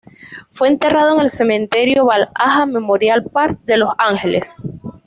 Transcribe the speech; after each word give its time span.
Fue 0.49 0.67
enterrado 0.67 1.13
en 1.15 1.21
el 1.21 1.29
Cementerio 1.29 2.07
Valhalla 2.07 2.65
Memorial 2.65 3.23
Park 3.23 3.59
de 3.65 3.77
Los 3.77 3.93
Ángeles. 3.99 4.55